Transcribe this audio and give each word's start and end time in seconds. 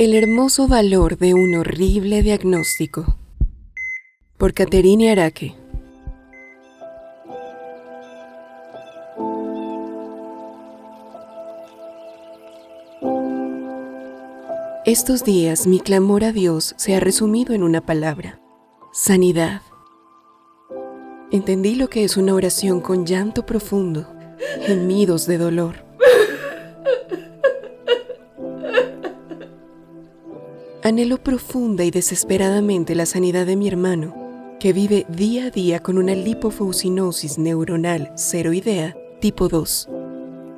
El 0.00 0.14
hermoso 0.14 0.66
valor 0.66 1.18
de 1.18 1.34
un 1.34 1.54
horrible 1.54 2.22
diagnóstico. 2.22 3.18
Por 4.38 4.54
Caterine 4.54 5.12
Araque. 5.12 5.54
Estos 14.86 15.22
días 15.22 15.66
mi 15.66 15.80
clamor 15.80 16.24
a 16.24 16.32
Dios 16.32 16.72
se 16.78 16.96
ha 16.96 17.00
resumido 17.00 17.52
en 17.52 17.62
una 17.62 17.84
palabra, 17.84 18.40
sanidad. 18.94 19.60
Entendí 21.30 21.74
lo 21.74 21.90
que 21.90 22.04
es 22.04 22.16
una 22.16 22.32
oración 22.32 22.80
con 22.80 23.04
llanto 23.04 23.44
profundo, 23.44 24.06
gemidos 24.62 25.26
de 25.26 25.36
dolor. 25.36 25.89
Anhelo 30.90 31.22
profunda 31.22 31.84
y 31.84 31.92
desesperadamente 31.92 32.96
la 32.96 33.06
sanidad 33.06 33.46
de 33.46 33.54
mi 33.54 33.68
hermano, 33.68 34.56
que 34.58 34.72
vive 34.72 35.06
día 35.08 35.44
a 35.44 35.50
día 35.50 35.78
con 35.78 35.98
una 35.98 36.16
lipofuscinosis 36.16 37.38
neuronal 37.38 38.12
ceroidea 38.16 38.96
tipo 39.20 39.48
2. 39.48 39.88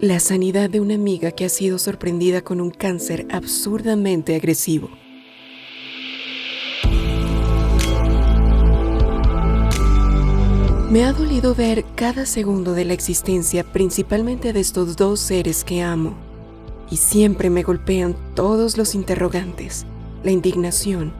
La 0.00 0.20
sanidad 0.20 0.70
de 0.70 0.80
una 0.80 0.94
amiga 0.94 1.32
que 1.32 1.44
ha 1.44 1.50
sido 1.50 1.78
sorprendida 1.78 2.40
con 2.40 2.62
un 2.62 2.70
cáncer 2.70 3.26
absurdamente 3.30 4.34
agresivo. 4.34 4.88
Me 10.90 11.04
ha 11.04 11.12
dolido 11.12 11.54
ver 11.54 11.84
cada 11.94 12.24
segundo 12.24 12.72
de 12.72 12.86
la 12.86 12.94
existencia 12.94 13.64
principalmente 13.64 14.54
de 14.54 14.60
estos 14.60 14.96
dos 14.96 15.20
seres 15.20 15.62
que 15.62 15.82
amo. 15.82 16.14
Y 16.90 16.96
siempre 16.96 17.50
me 17.50 17.62
golpean 17.62 18.16
todos 18.34 18.78
los 18.78 18.94
interrogantes, 18.94 19.84
la 20.22 20.30
indignación 20.30 21.12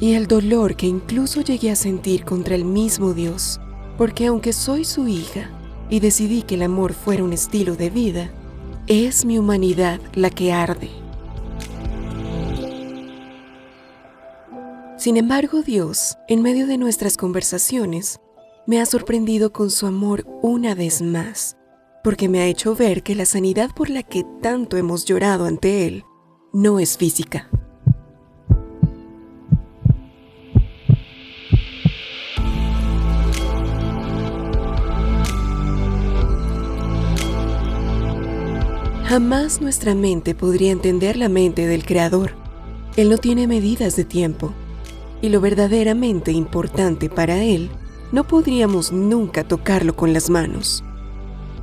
y 0.00 0.14
el 0.14 0.26
dolor 0.26 0.76
que 0.76 0.86
incluso 0.86 1.40
llegué 1.40 1.70
a 1.70 1.76
sentir 1.76 2.24
contra 2.24 2.54
el 2.54 2.64
mismo 2.64 3.14
Dios, 3.14 3.60
porque 3.96 4.26
aunque 4.26 4.52
soy 4.52 4.84
su 4.84 5.08
hija 5.08 5.50
y 5.90 6.00
decidí 6.00 6.42
que 6.42 6.54
el 6.54 6.62
amor 6.62 6.92
fuera 6.92 7.24
un 7.24 7.32
estilo 7.32 7.74
de 7.74 7.90
vida, 7.90 8.30
es 8.86 9.24
mi 9.24 9.38
humanidad 9.38 10.00
la 10.14 10.30
que 10.30 10.52
arde. 10.52 10.90
Sin 14.96 15.16
embargo, 15.16 15.62
Dios, 15.62 16.16
en 16.28 16.42
medio 16.42 16.66
de 16.66 16.78
nuestras 16.78 17.16
conversaciones, 17.16 18.20
me 18.66 18.80
ha 18.80 18.86
sorprendido 18.86 19.52
con 19.52 19.70
su 19.70 19.86
amor 19.86 20.26
una 20.42 20.74
vez 20.74 21.02
más, 21.02 21.56
porque 22.04 22.28
me 22.28 22.40
ha 22.40 22.46
hecho 22.46 22.74
ver 22.74 23.02
que 23.02 23.14
la 23.14 23.24
sanidad 23.24 23.70
por 23.74 23.90
la 23.90 24.02
que 24.02 24.24
tanto 24.42 24.76
hemos 24.76 25.04
llorado 25.04 25.46
ante 25.46 25.86
Él 25.86 26.04
no 26.52 26.78
es 26.78 26.96
física. 26.96 27.48
Jamás 39.08 39.62
nuestra 39.62 39.94
mente 39.94 40.34
podría 40.34 40.70
entender 40.70 41.16
la 41.16 41.30
mente 41.30 41.66
del 41.66 41.86
Creador. 41.86 42.32
Él 42.94 43.08
no 43.08 43.16
tiene 43.16 43.46
medidas 43.46 43.96
de 43.96 44.04
tiempo, 44.04 44.52
y 45.22 45.30
lo 45.30 45.40
verdaderamente 45.40 46.30
importante 46.30 47.08
para 47.08 47.42
Él 47.42 47.70
no 48.12 48.24
podríamos 48.24 48.92
nunca 48.92 49.48
tocarlo 49.48 49.96
con 49.96 50.12
las 50.12 50.28
manos. 50.28 50.84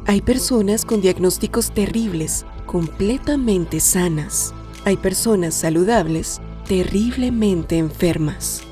Hay 0.08 0.22
personas 0.22 0.86
con 0.86 1.02
diagnósticos 1.02 1.72
terribles, 1.72 2.48
completamente 2.66 3.80
sanas. 3.80 4.52
Hay 4.84 4.98
personas 4.98 5.54
saludables, 5.54 6.42
terriblemente 6.68 7.78
enfermas. 7.78 8.64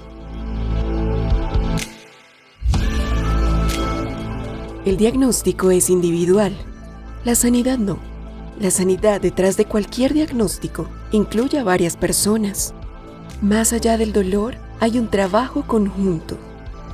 El 4.84 4.98
diagnóstico 4.98 5.70
es 5.70 5.92
individual, 5.92 6.58
la 7.24 7.36
sanidad 7.36 7.78
no. 7.78 8.13
La 8.60 8.72
sanidad 8.72 9.22
detrás 9.22 9.58
de 9.58 9.66
cualquier 9.66 10.14
diagnóstico 10.14 10.88
incluye 11.12 11.60
a 11.60 11.64
varias 11.64 11.98
personas. 11.98 12.74
Más 13.42 13.74
allá 13.74 13.98
del 13.98 14.14
dolor, 14.14 14.56
hay 14.80 15.00
un 15.00 15.10
trabajo 15.10 15.64
conjunto 15.68 16.38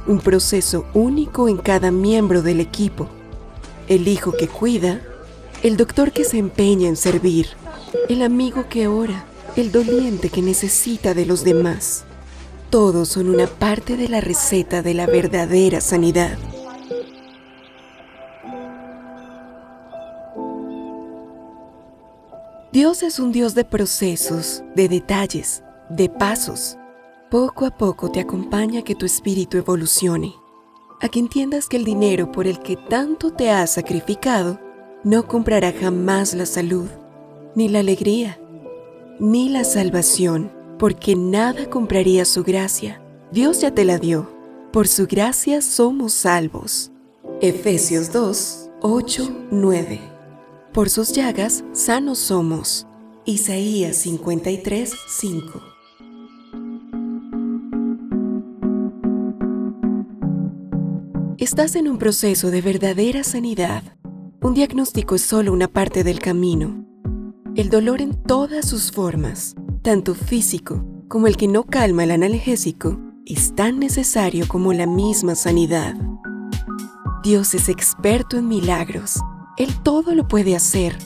un 0.09 0.19
proceso 0.19 0.85
único 0.95 1.47
en 1.47 1.57
cada 1.57 1.91
miembro 1.91 2.41
del 2.41 2.59
equipo. 2.59 3.07
El 3.87 4.07
hijo 4.07 4.31
que 4.31 4.47
cuida, 4.47 5.01
el 5.61 5.77
doctor 5.77 6.11
que 6.11 6.23
se 6.23 6.39
empeña 6.39 6.87
en 6.87 6.95
servir, 6.95 7.47
el 8.07 8.23
amigo 8.23 8.65
que 8.69 8.87
ora, 8.87 9.25
el 9.55 9.71
doliente 9.71 10.29
que 10.29 10.41
necesita 10.41 11.13
de 11.13 11.27
los 11.27 11.43
demás. 11.43 12.05
Todos 12.71 13.09
son 13.09 13.29
una 13.29 13.45
parte 13.45 13.97
de 13.97 14.09
la 14.09 14.19
receta 14.19 14.81
de 14.81 14.95
la 14.95 15.05
verdadera 15.05 15.79
sanidad. 15.79 16.39
Dios 22.71 23.01
es 23.01 23.19
un 23.19 23.31
Dios 23.31 23.55
de 23.55 23.65
procesos, 23.65 24.61
de 24.75 24.87
detalles, 24.87 25.63
de 25.89 26.07
pasos. 26.07 26.77
Poco 27.31 27.65
a 27.65 27.75
poco 27.75 28.11
te 28.11 28.19
acompaña 28.19 28.83
que 28.83 28.93
tu 28.93 29.07
espíritu 29.07 29.57
evolucione, 29.57 30.35
a 31.01 31.09
que 31.09 31.17
entiendas 31.17 31.67
que 31.67 31.77
el 31.77 31.83
dinero 31.83 32.31
por 32.31 32.45
el 32.45 32.59
que 32.59 32.75
tanto 32.75 33.33
te 33.33 33.49
has 33.49 33.73
sacrificado 33.73 34.59
no 35.03 35.27
comprará 35.27 35.73
jamás 35.73 36.35
la 36.35 36.45
salud, 36.45 36.87
ni 37.55 37.69
la 37.69 37.79
alegría, 37.79 38.39
ni 39.19 39.49
la 39.49 39.63
salvación, 39.63 40.51
porque 40.77 41.15
nada 41.15 41.71
compraría 41.71 42.23
su 42.23 42.43
gracia. 42.43 43.01
Dios 43.31 43.61
ya 43.61 43.73
te 43.73 43.83
la 43.83 43.97
dio. 43.97 44.29
Por 44.71 44.87
su 44.87 45.07
gracia 45.07 45.63
somos 45.63 46.13
salvos. 46.13 46.91
Efesios 47.41 48.13
2, 48.13 48.69
8, 48.81 49.35
9. 49.49 50.18
Por 50.73 50.91
sus 50.91 51.11
llagas 51.13 51.63
sanos 51.73 52.19
somos. 52.19 52.85
Isaías 53.25 53.97
53, 53.97 54.93
5. 55.07 55.61
Estás 61.39 61.75
en 61.75 61.87
un 61.87 61.97
proceso 61.97 62.51
de 62.51 62.61
verdadera 62.61 63.23
sanidad. 63.23 63.81
Un 64.41 64.53
diagnóstico 64.53 65.15
es 65.15 65.23
solo 65.23 65.53
una 65.53 65.67
parte 65.67 66.03
del 66.03 66.19
camino. 66.19 66.85
El 67.55 67.71
dolor 67.71 67.99
en 67.99 68.13
todas 68.21 68.69
sus 68.69 68.91
formas, 68.91 69.55
tanto 69.81 70.13
físico 70.13 70.85
como 71.07 71.25
el 71.25 71.35
que 71.35 71.47
no 71.47 71.63
calma 71.63 72.03
el 72.03 72.11
analgésico, 72.11 72.99
es 73.25 73.55
tan 73.55 73.79
necesario 73.79 74.47
como 74.47 74.71
la 74.73 74.85
misma 74.85 75.33
sanidad. 75.33 75.95
Dios 77.23 77.55
es 77.55 77.69
experto 77.69 78.37
en 78.37 78.47
milagros. 78.47 79.19
Él 79.59 79.75
todo 79.83 80.15
lo 80.15 80.25
puede 80.25 80.55
hacer. 80.55 80.97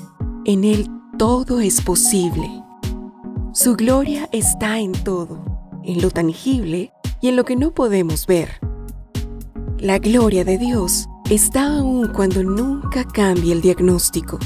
En 0.46 0.64
Él 0.64 0.88
todo 1.18 1.59
es 1.59 1.81
posible. 1.81 2.47
Su 3.52 3.75
gloria 3.75 4.30
está 4.31 4.80
en 4.80 4.91
todo, 4.91 5.44
en 5.84 6.03
lo 6.03 6.12
tangible 6.12 6.94
y 7.19 7.30
en 7.30 7.36
lo 7.36 7.46
que 7.46 7.56
no 7.56 7.74
podemos 7.74 8.28
ver. 8.28 8.59
La 9.80 9.97
gloria 9.97 10.46
de 10.46 10.59
Dios 10.59 11.08
está 11.31 11.80
aún 11.80 12.09
cuando 12.13 12.44
nunca 12.44 13.06
cambie 13.06 13.53
el 13.53 13.62
diagnóstico. 13.62 14.38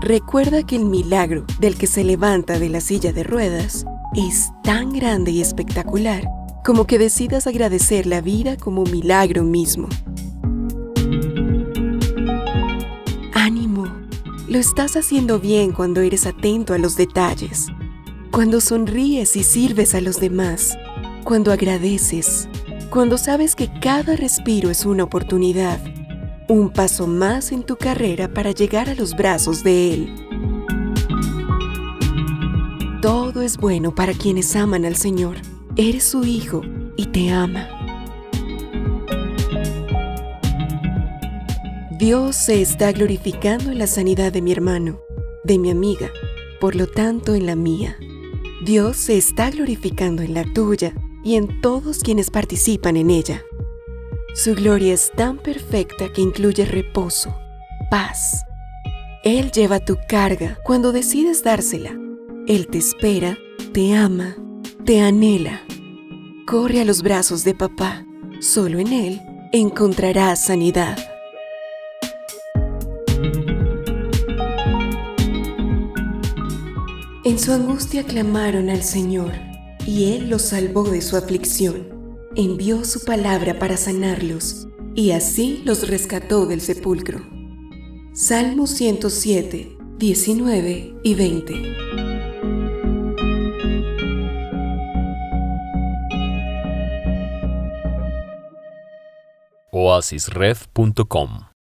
Recuerda 0.00 0.62
que 0.62 0.76
el 0.76 0.84
milagro 0.84 1.44
del 1.58 1.76
que 1.76 1.88
se 1.88 2.04
levanta 2.04 2.60
de 2.60 2.68
la 2.68 2.80
silla 2.80 3.12
de 3.12 3.24
ruedas 3.24 3.84
es 4.14 4.52
tan 4.62 4.92
grande 4.92 5.32
y 5.32 5.40
espectacular 5.40 6.22
como 6.64 6.86
que 6.86 6.98
decidas 6.98 7.48
agradecer 7.48 8.06
la 8.06 8.20
vida 8.20 8.56
como 8.56 8.84
milagro 8.84 9.42
mismo. 9.42 9.88
Lo 14.50 14.58
estás 14.58 14.96
haciendo 14.96 15.38
bien 15.38 15.70
cuando 15.70 16.00
eres 16.00 16.26
atento 16.26 16.74
a 16.74 16.78
los 16.78 16.96
detalles, 16.96 17.68
cuando 18.32 18.60
sonríes 18.60 19.36
y 19.36 19.44
sirves 19.44 19.94
a 19.94 20.00
los 20.00 20.18
demás, 20.18 20.76
cuando 21.22 21.52
agradeces, 21.52 22.48
cuando 22.90 23.16
sabes 23.16 23.54
que 23.54 23.70
cada 23.80 24.16
respiro 24.16 24.68
es 24.68 24.84
una 24.84 25.04
oportunidad, 25.04 25.80
un 26.48 26.70
paso 26.70 27.06
más 27.06 27.52
en 27.52 27.62
tu 27.62 27.76
carrera 27.76 28.34
para 28.34 28.50
llegar 28.50 28.90
a 28.90 28.96
los 28.96 29.14
brazos 29.14 29.62
de 29.62 29.94
Él. 29.94 30.14
Todo 33.00 33.42
es 33.42 33.56
bueno 33.56 33.94
para 33.94 34.14
quienes 34.14 34.56
aman 34.56 34.84
al 34.84 34.96
Señor. 34.96 35.36
Eres 35.76 36.02
su 36.02 36.24
hijo 36.24 36.62
y 36.96 37.06
te 37.06 37.30
ama. 37.30 37.79
Dios 42.00 42.34
se 42.34 42.62
está 42.62 42.92
glorificando 42.92 43.70
en 43.70 43.78
la 43.78 43.86
sanidad 43.86 44.32
de 44.32 44.40
mi 44.40 44.52
hermano, 44.52 45.02
de 45.44 45.58
mi 45.58 45.70
amiga, 45.70 46.10
por 46.58 46.74
lo 46.74 46.86
tanto 46.86 47.34
en 47.34 47.44
la 47.44 47.56
mía. 47.56 47.98
Dios 48.64 48.96
se 48.96 49.18
está 49.18 49.50
glorificando 49.50 50.22
en 50.22 50.32
la 50.32 50.44
tuya 50.54 50.94
y 51.22 51.34
en 51.34 51.60
todos 51.60 51.98
quienes 51.98 52.30
participan 52.30 52.96
en 52.96 53.10
ella. 53.10 53.42
Su 54.34 54.54
gloria 54.54 54.94
es 54.94 55.12
tan 55.14 55.36
perfecta 55.36 56.10
que 56.10 56.22
incluye 56.22 56.64
reposo, 56.64 57.36
paz. 57.90 58.44
Él 59.22 59.52
lleva 59.52 59.78
tu 59.78 59.98
carga 60.08 60.58
cuando 60.64 60.92
decides 60.92 61.44
dársela. 61.44 61.94
Él 62.46 62.68
te 62.68 62.78
espera, 62.78 63.36
te 63.74 63.94
ama, 63.94 64.36
te 64.86 65.02
anhela. 65.02 65.60
Corre 66.46 66.80
a 66.80 66.86
los 66.86 67.02
brazos 67.02 67.44
de 67.44 67.54
papá. 67.54 68.06
Solo 68.40 68.78
en 68.78 68.90
Él 68.90 69.20
encontrarás 69.52 70.42
sanidad. 70.42 70.96
En 77.22 77.38
su 77.38 77.52
angustia 77.52 78.04
clamaron 78.04 78.70
al 78.70 78.82
Señor, 78.82 79.32
y 79.86 80.14
Él 80.14 80.30
los 80.30 80.40
salvó 80.40 80.84
de 80.84 81.02
su 81.02 81.18
aflicción. 81.18 81.86
Envió 82.34 82.82
su 82.86 83.04
palabra 83.04 83.58
para 83.58 83.76
sanarlos, 83.76 84.68
y 84.94 85.10
así 85.10 85.60
los 85.66 85.86
rescató 85.86 86.46
del 86.46 86.62
sepulcro. 86.62 87.20
Salmo 88.14 88.66
107, 88.66 89.76
19 89.98 90.94
y 91.02 91.14
20. 91.14 91.76
oasisred.com 99.72 101.49